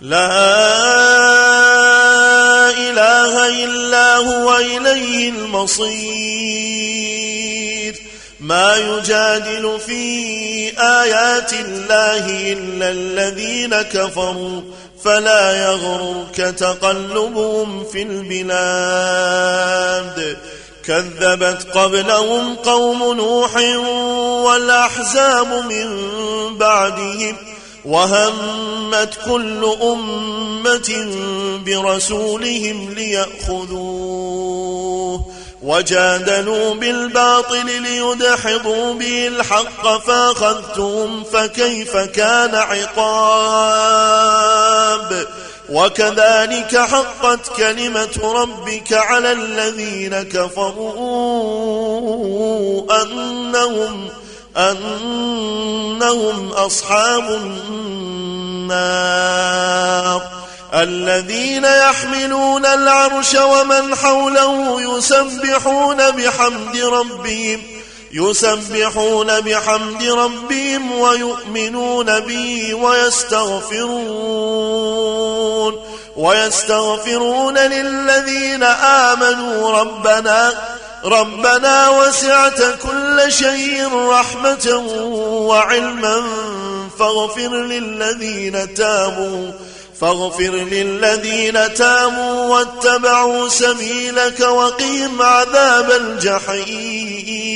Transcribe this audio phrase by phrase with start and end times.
[0.00, 0.30] لا
[3.46, 6.00] إلا هو إليه المصير.
[8.40, 10.02] ما يجادل في
[10.78, 14.60] آيات الله إلا الذين كفروا
[15.04, 19.60] فلا يغررك تقلبهم في البلاد.
[20.84, 23.56] كذبت قبلهم قوم نوح
[24.44, 25.88] والأحزاب من
[26.58, 27.36] بعدهم
[27.84, 31.06] وهمت كل أمة
[31.66, 34.50] برسولهم ليأخذوه
[35.62, 44.10] وجادلوا بالباطل ليدحضوا به الحق فأخذتهم فكيف كان عقاب
[45.70, 51.02] وكذلك حقت كلمة ربك على الذين كفروا
[53.02, 54.08] أنهم
[54.60, 57.30] أنهم أصحاب
[58.70, 59.20] النار
[60.74, 67.62] الذين يحملون العرش ومن حوله يسبحون بحمد ربهم
[68.12, 74.30] يسبحون بحمد ربهم ويؤمنون به ويستغفرون
[76.16, 80.52] ويستغفرون للذين آمنوا ربنا
[81.04, 84.76] ربنا وسعت كل شيء رحمة
[85.48, 86.22] وعلما
[86.98, 89.52] فاغفر للذين تابوا
[90.00, 97.50] فاغفر للذين تابوا واتبعوا سبيلك وقيم عذاب الجحيم.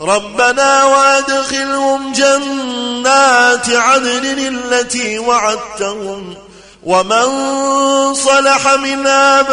[0.00, 6.34] ربنا وادخلهم جنات عدن التي وعدتهم
[6.84, 7.24] ومن
[8.14, 9.48] صلح من آبائهم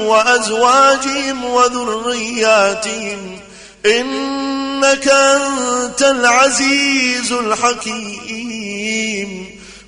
[0.00, 3.40] وأزواجهم وذرياتهم
[3.86, 8.86] إنك أنت العزيز الحكيم.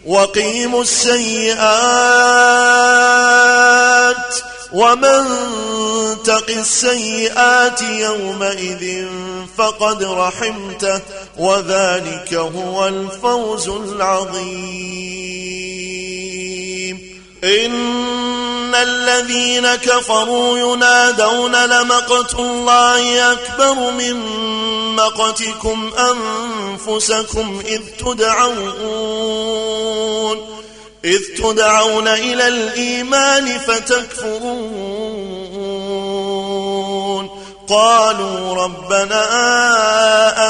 [0.06, 1.58] وقيم السيئات
[4.72, 5.24] ومن
[6.24, 9.06] تق السيئات يومئذ
[9.58, 11.00] فقد رحمته
[11.38, 15.27] وذلك هو الفوز العظيم.
[17.44, 24.16] إن الذين كفروا ينادون لمقت الله أكبر من
[24.96, 29.48] مقتكم أنفسكم إذ تدعون
[31.04, 34.88] إذ تدعون إلى الإيمان فتكفرون.
[37.68, 39.24] قالوا ربنا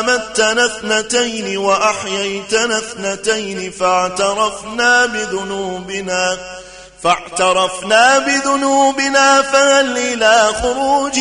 [0.00, 6.58] أمتنا اثنتين وأحييتنا اثنتين فاعترفنا بذنوبنا.
[7.03, 11.19] فاعترفنا بذنوبنا فهل إلى خروج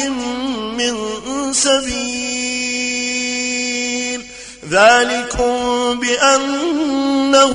[0.77, 0.97] من
[1.53, 2.97] سبيل
[4.69, 7.53] ذلكم بأنه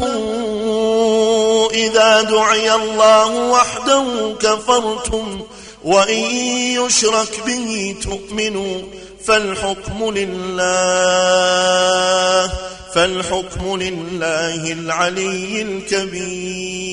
[1.75, 5.41] إذا دعي الله وحده كفرتم
[5.85, 6.25] وإن
[6.77, 8.83] يشرك به تؤمنوا
[9.25, 10.73] فالحكم لله
[12.95, 16.93] فالحكم لله العلي الكبير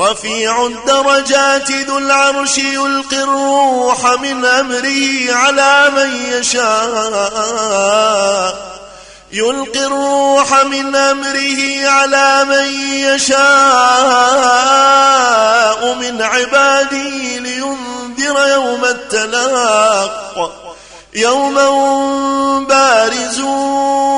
[0.00, 7.48] رفيع الدرجات ذو العرش يلقي الروح من أمره على من يشاء.
[9.32, 12.66] يلقي الروح من أمره على من
[13.14, 13.38] يشاء
[15.94, 20.52] من عباده لينذر يوم التلاق.
[21.14, 21.54] يوم
[22.66, 24.08] بارزون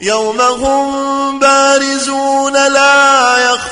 [0.00, 3.15] يوم هم بارزون لا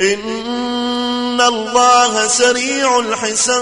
[0.00, 3.58] إن الله سريع الحساب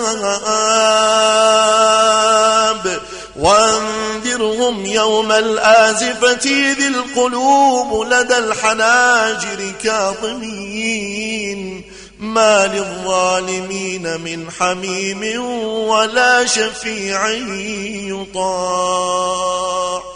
[3.37, 11.85] وانذرهم يوم الآزفة ذي القلوب لدى الحناجر كاظمين
[12.19, 15.41] ما للظالمين من حميم
[15.89, 17.29] ولا شفيع
[18.09, 20.16] يطاع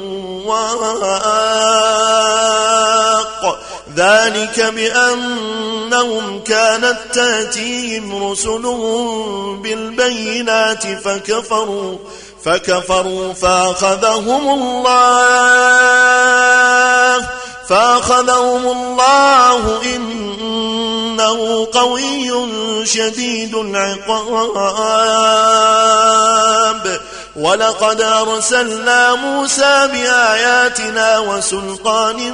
[0.51, 2.41] واق
[3.95, 11.97] ذلك بأنهم كانت تأتيهم رسلهم بالبينات فكفروا
[12.45, 15.81] فكفروا فأخذهم الله
[17.69, 22.31] فأخذهم الله إنه قوي
[22.85, 24.91] شديد العقاب
[27.35, 32.31] ولقد أرسلنا موسى بآياتنا وسلطان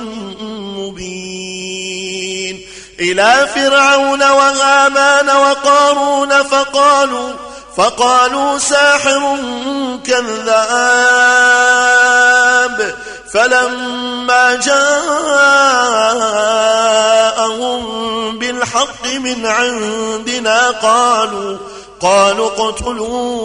[0.77, 2.62] مبين
[3.00, 7.47] إلى فرعون وهامان وقارون فقالوا
[7.77, 9.38] فقالوا ساحر
[10.06, 10.47] كذاب
[13.33, 15.18] فلما جاءهم
[18.39, 21.57] بالحق من عندنا قالوا
[22.00, 23.38] قالوا اقتلوا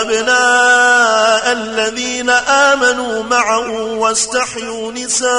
[0.00, 5.38] أبناء الذين آمنوا معه واستحيوا نساءهم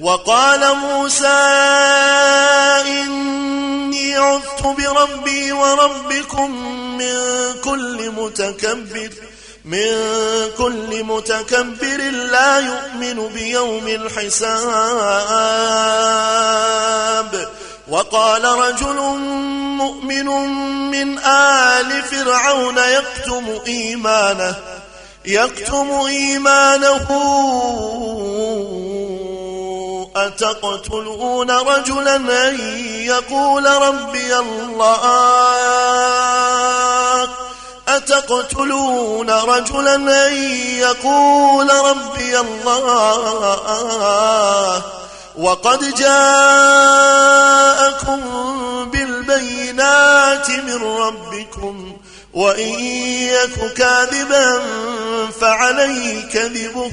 [0.00, 1.26] وقال موسى
[2.86, 6.50] إني عذت بربي وربكم
[6.98, 7.14] من
[7.64, 9.10] كل متكبر
[9.64, 9.92] من
[10.58, 14.52] كل متكبر لا يؤمن بيوم الحساب.
[17.88, 18.96] وقال رجل
[19.76, 20.26] مؤمن
[20.90, 24.56] من آل فرعون يكتم إيمانه
[25.24, 27.08] يكتم إيمانه.
[30.16, 32.58] أتقتلون رجلا أن
[33.00, 34.92] يقول ربي الله؟
[37.88, 40.34] أتقتلون رجلا أن
[40.78, 43.62] يقول ربي الله؟
[45.38, 46.20] وقد جاءكم
[48.90, 51.96] بالبينات من ربكم
[52.32, 54.62] وإن يك كاذبا
[55.40, 56.92] فعليه كذبه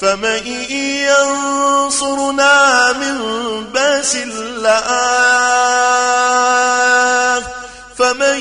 [0.00, 0.46] فمن
[1.10, 3.18] ينصرنا من
[3.64, 4.78] بأس الله.
[7.98, 8.38] فمن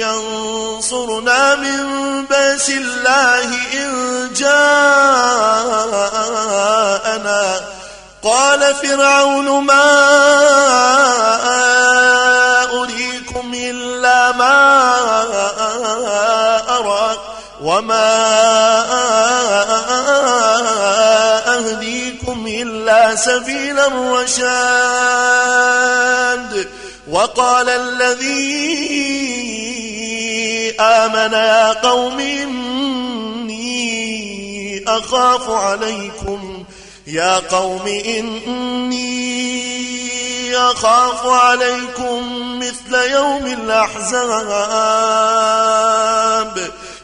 [0.00, 1.80] ينصرنا من
[2.24, 4.76] بأس الله إن جاءنا.
[8.22, 9.82] قال فرعون ما
[12.72, 14.56] أريكم إلا ما
[16.78, 17.16] أرى
[17.62, 18.16] وما
[18.92, 19.35] أهديكم
[23.16, 24.96] سبيل الرشاد
[27.10, 28.76] وقال الذي
[30.80, 33.64] آمن يا قوم إني
[34.88, 36.64] أخاف عليكم.
[37.06, 39.36] يا قوم إني
[40.56, 42.22] أخاف عليكم
[42.58, 44.16] مثل يوم الأحزاب.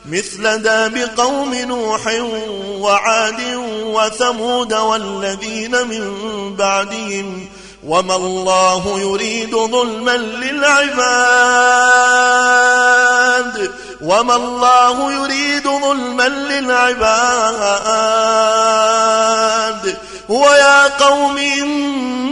[0.07, 2.07] مثل داب قوم نوح
[2.67, 3.41] وعاد
[3.85, 6.15] وثمود والذين من
[6.57, 7.49] بعدهم
[7.87, 10.93] وما الله يريد ظلما للعباد
[14.01, 17.13] وما الله يريد ظلما للعباد
[20.29, 22.32] ويا قوم إني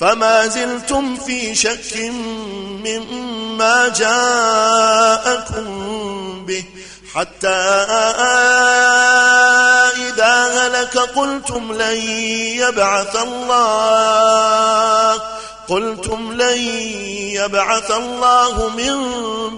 [0.00, 1.96] فما زلتم في شك
[2.84, 5.66] مما جاءكم
[6.46, 6.64] به
[7.14, 7.48] حتى
[10.08, 11.96] إذا هلك قلتم لن
[12.56, 15.12] يبعث الله
[15.68, 16.58] قلتم لن
[17.34, 18.98] يبعث الله من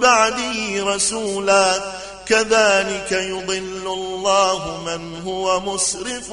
[0.01, 1.81] بعده رسولا
[2.27, 6.33] كذلك يضل الله من هو مسرف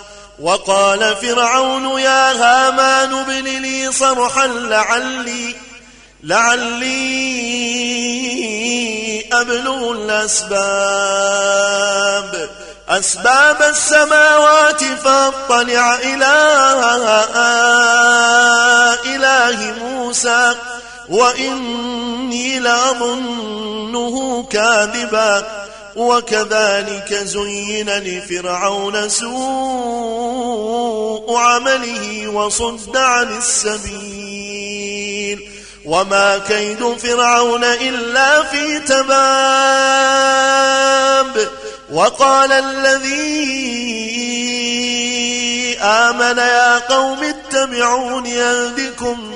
[0.41, 5.55] وقال فرعون يا هامان ابن لي صرحا لعلي
[6.23, 7.21] لعلي
[9.33, 10.61] أبلغ الأسباب.
[12.89, 16.33] أسباب السماوات فاطلع إلى
[19.05, 20.55] إله موسى
[21.09, 25.61] وإني لأظنه كاذبا.
[25.95, 29.41] وكذلك زين لفرعون سوء
[31.37, 34.81] عمله وصد عن السبيل.
[35.85, 39.11] وما كيد فرعون إلا في تباب.
[41.91, 43.41] وقال الذي
[45.81, 49.35] آمن يا قوم اتبعون يهدكم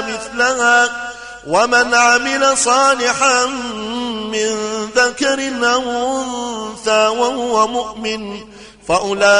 [0.00, 0.90] مثلها
[1.46, 3.46] ومن عمل صالحا
[4.32, 4.56] من
[4.96, 5.82] ذكر أو
[6.22, 8.40] أنثى وهو مؤمن
[8.88, 9.36] فأولئك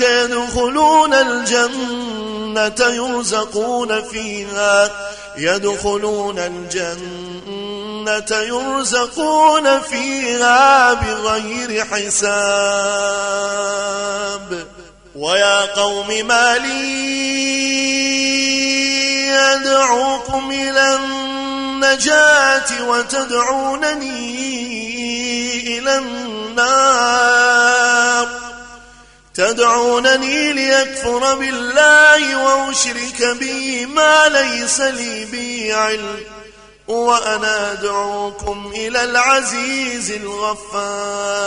[0.00, 4.90] يدخلون الجنة يرزقون فيها
[5.36, 12.36] يدخلون الجنة يرزقون فيها بغير حساب
[15.16, 17.06] ويا قوم ما لي
[19.28, 24.18] يدعوكم إلى النجاة وتدعونني
[25.78, 27.06] إلى النار.
[29.34, 36.20] تدعونني ليكفر بالله وأشرك به ما ليس لي به علم
[36.88, 41.46] وأنا أدعوكم إلى العزيز الغفار.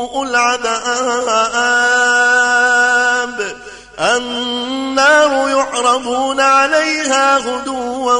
[0.00, 0.76] سوء العذاب.
[3.98, 8.14] النار يعرضون عليها غدوا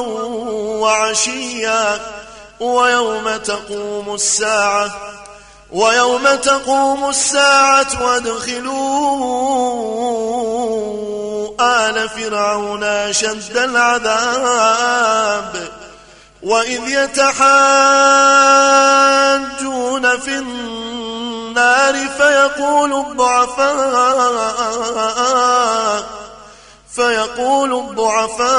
[0.81, 1.99] وعشيا.
[2.59, 4.91] ويوم تقوم الساعة
[5.71, 9.11] ويوم تقوم الساعة وادخلوا
[11.61, 14.91] آل فرعون أشد العذاب.
[16.43, 17.61] وإذ يتحاجون
[20.19, 24.61] في النار فيقول الضعفاء
[26.95, 28.51] فيقول الضعفاء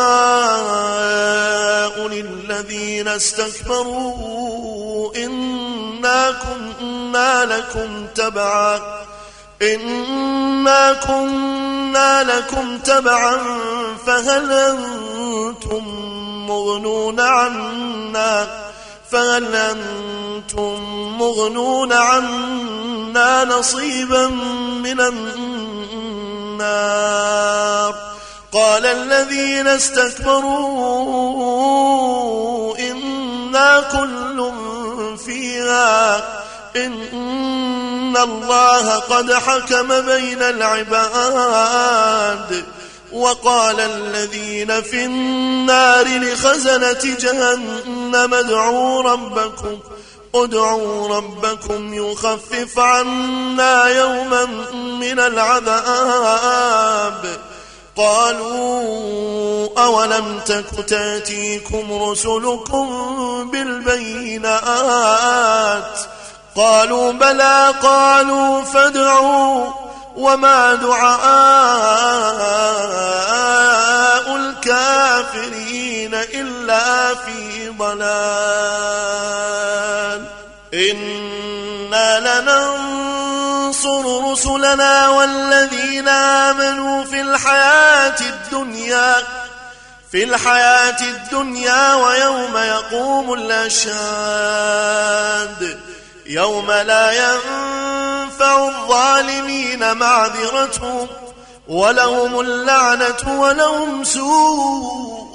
[2.09, 4.63] للذين استكبروا
[5.17, 8.81] إنا كنا لكم تبعا
[9.63, 13.39] إنا كنا لكم تبعا
[14.07, 15.85] فهل أنتم
[16.47, 18.63] مغنون عنا
[19.11, 20.83] فهل أنتم
[21.19, 24.27] مغنون عنا نصيبا
[24.83, 25.01] من
[26.61, 26.93] النار
[28.53, 30.69] قال الذين استكبروا
[32.79, 34.53] إنا كل
[35.27, 36.23] فيها
[36.77, 41.93] إن الله قد حكم بين العباد
[43.13, 49.79] وقال الذين في النار لخزنة جهنم ادعوا ربكم
[50.35, 54.45] ادعوا ربكم يخفف عنا يوما
[55.01, 56.33] من العذاب.
[57.97, 64.63] قالوا أولم تك تأتيكم رسلكم بالبينات؟
[66.57, 69.71] قالوا بلى قالوا فادعوا
[70.17, 71.23] وما دعاء
[74.37, 79.13] الكافرين إلا في ضلال.
[80.75, 89.15] إنا لننصر رسلنا والذين آمنوا في الحياة الدنيا
[90.13, 93.93] في الحياة الدنيا ويوم يقوم الأشهاد.
[96.27, 101.09] يوم لا ينفع الظالمين معذرتهم
[101.69, 105.33] ولهم اللعنة ولهم سوء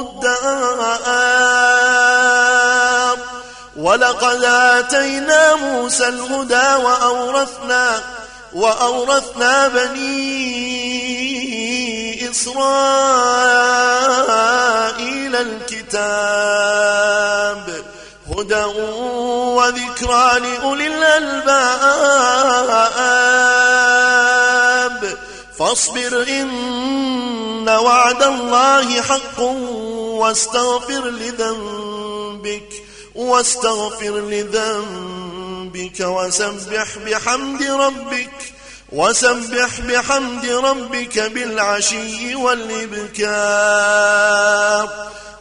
[0.00, 1.22] الدار.
[3.76, 8.00] ولقد آتينا موسى الهدى وأورثنا
[8.54, 10.12] وأورثنا بني
[12.30, 12.56] إسرائيل
[15.36, 17.21] الكتاب.
[18.42, 18.64] هدى
[19.56, 21.82] وذكرى لأولي الألباب.
[25.58, 29.40] فاصبر إن وعد الله حق
[30.20, 32.72] واستغفر لذنبك
[33.14, 38.52] واستغفر لذنبك وسبح بحمد ربك
[38.92, 43.32] وسبح بحمد ربك بالعشي والإبكار.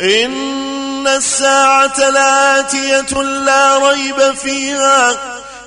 [0.00, 5.16] إن الساعة لآتية لا ريب فيها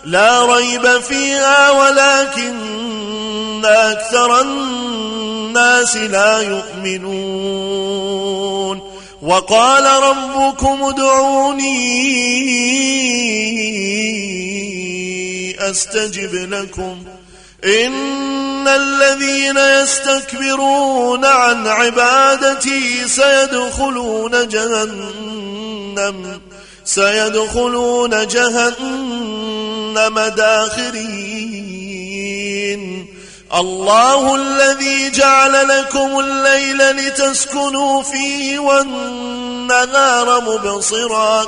[0.05, 8.01] لا ريب فيها ولكن أكثر الناس لا يؤمنون.
[9.21, 11.71] وقال ربكم ادعوني
[15.69, 17.03] أستجب لكم.
[17.65, 26.41] إن الذين يستكبرون عن عبادتي سيدخلون جهنم
[26.85, 31.51] سيدخلون جهنم داخرين.
[33.55, 41.47] الله الذي جعل لكم الليل لتسكنوا فيه والنهار مبصرا.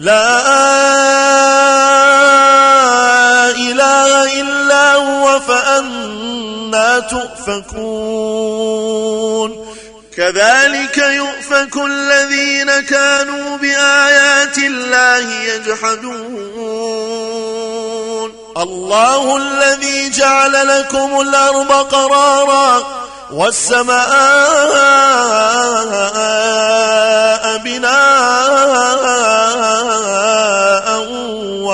[0.00, 0.40] لا
[3.50, 7.90] إله إلا هو فأنا تؤفكون.
[10.16, 16.70] كذلك يؤفك الذين كانوا بآيات الله يجحدون.
[18.56, 22.82] الله الذي جعل لكم الأرض قرارا
[23.32, 24.10] والسماء
[27.64, 29.19] بناء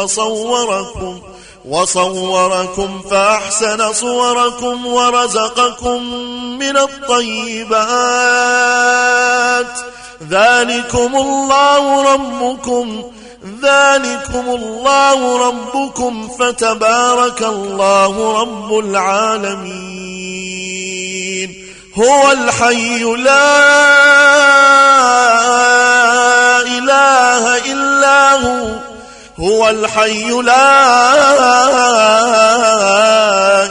[0.07, 1.21] وصوركم
[1.69, 6.03] وصوركم فأحسن صوركم ورزقكم
[6.59, 7.77] من الطيبات.
[10.31, 13.03] ذلكم الله ربكم
[13.63, 19.67] ذلكم الله ربكم فتبارك الله رب العالمين.
[21.99, 23.57] هو الحي لا
[26.63, 28.96] إله إلا هو.
[29.41, 30.73] هو الحي لا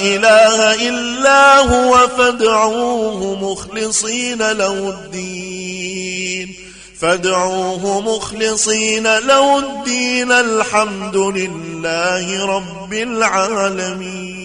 [0.02, 6.56] إله إلا هو فادعوه مخلصين له الدين.
[7.02, 10.32] فادعوه مخلصين له الدين.
[10.32, 14.36] الحمد لله رب العالمين.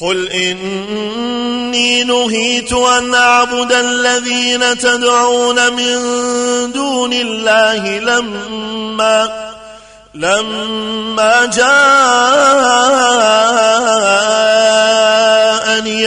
[0.00, 5.96] قل إني نهيت أن أعبد الذين تدعون من
[6.72, 9.50] دون الله لما
[10.14, 11.72] لما جاءني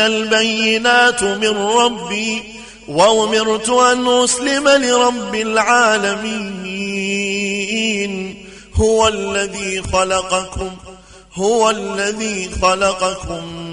[0.06, 2.43] البينات من ربي
[2.88, 6.73] وأمرت أن أسلم لرب العالمين.
[8.75, 10.71] هو الذي خلقكم
[11.36, 13.72] هو الذي خلقكم.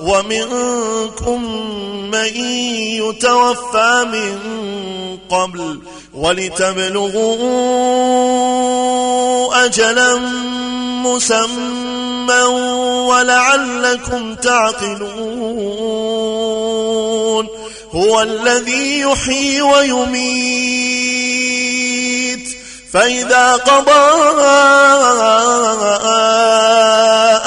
[0.00, 1.44] ومنكم
[2.10, 2.36] من
[2.96, 4.38] يتوفى من
[5.30, 5.80] قبل
[6.14, 7.42] ولتبلغوا
[9.64, 10.16] أجلا
[11.04, 12.42] مسمى
[13.08, 15.02] ولعلكم تعقلون
[17.92, 21.02] هو الذي يحيي ويميت
[22.92, 24.12] فإذا قضى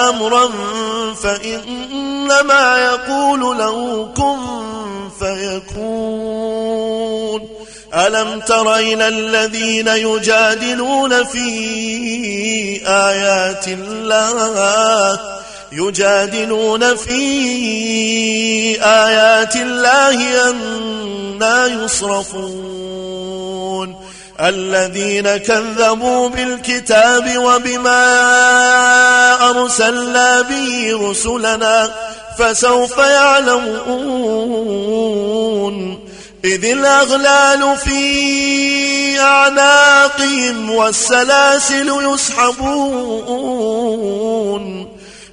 [0.09, 0.49] أمرا
[2.29, 4.39] فإنما يقول له كن
[5.19, 6.55] فيكون.
[7.93, 11.47] ألم تر إلى الذين يجادلون في
[12.87, 15.19] آيات الله؟
[15.71, 17.21] يجادلون في
[18.83, 22.75] آيات الله أنا يصرفون.
[24.41, 28.05] الذين كذبوا بالكتاب وبما
[29.49, 31.91] أرسلنا به رسلنا
[32.39, 34.25] فسوف يعلمون
[36.45, 43.25] إذ الأغلال في أعناقهم والسلاسل يسحبون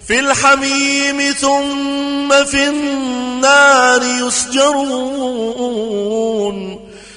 [0.09, 5.53] في الحميم ثم في النار يسجرون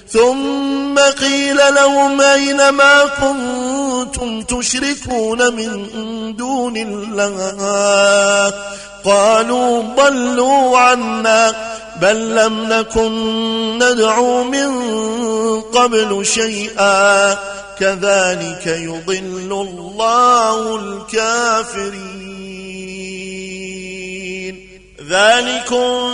[0.10, 8.54] ثم قيل لهم أين ما كنتم تشركون من دون الله
[9.06, 11.56] قالوا ضلوا عنا
[12.02, 13.14] بل لم نكن
[13.84, 14.72] ندعو من
[15.62, 17.34] قبل شيئا
[17.80, 22.36] كذلك يضل الله الكافرين.
[25.10, 26.14] ذلكم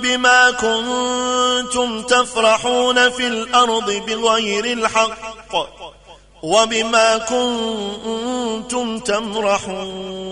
[0.00, 5.54] بما كنتم تفرحون في الأرض بغير الحق
[6.42, 10.31] وبما كنتم تمرحون.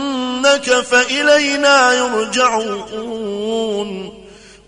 [0.91, 3.41] فإلينا يرجعون.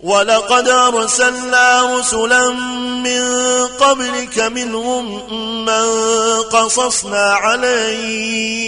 [0.04, 2.50] ولقد أرسلنا رسلا
[3.04, 3.22] من
[3.68, 5.34] قبلك منهم
[5.66, 5.86] من
[6.42, 8.64] قصصنا عليك.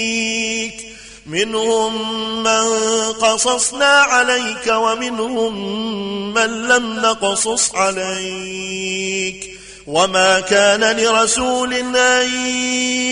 [1.25, 1.93] منهم
[2.43, 2.67] من
[3.13, 5.53] قصصنا عليك ومنهم
[6.33, 9.54] من لم نقصص عليك.
[9.87, 12.29] وما كان لرسول أن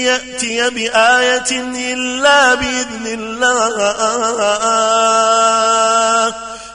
[0.03, 1.51] يأتي بآية
[1.93, 3.93] إلا بإذن الله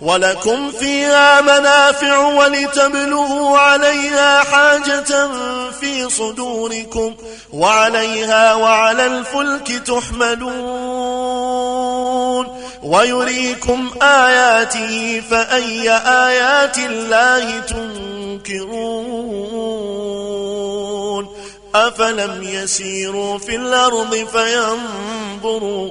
[0.00, 5.28] ولكم فيها منافع ولتبلغوا عليها حاجة
[5.80, 7.14] في صدوركم
[7.52, 11.26] وعليها وعلى الفلك تحملون
[12.82, 19.06] ويريكم آياته فأي آيات الله تنكرون
[21.74, 25.90] أفلم يسيروا في الأرض فينظروا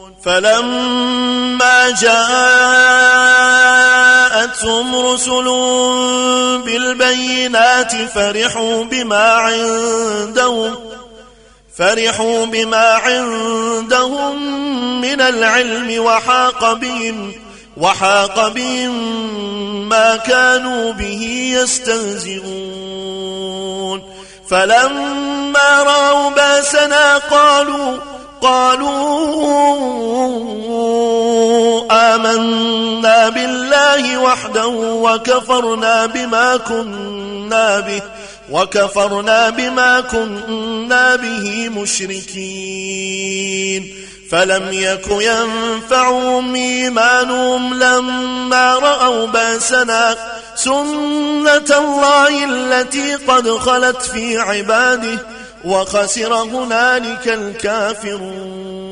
[0.25, 2.15] فلما جاءتهم
[4.95, 5.45] رسل
[6.65, 10.75] بالبينات فرحوا بما عندهم
[11.77, 14.41] فرحوا بما عندهم
[15.01, 17.33] من العلم وحاق بهم
[17.77, 18.91] وحاق بهم
[19.89, 23.01] ما كانوا به يستهزئون.
[24.49, 27.97] فلما رأوا بأسنا قالوا
[28.41, 29.01] قالوا
[31.91, 38.01] آمنا بالله وحده وكفرنا بما كنا به
[38.51, 43.21] وكفرنا بما كنا به مشركين.
[44.31, 50.15] فلم يك ينفعهم إيمانهم لما رأوا بأسنا
[50.55, 55.17] سنة الله التي قد خلت في عباده.
[55.65, 58.90] وخسر هنالك الكافرون.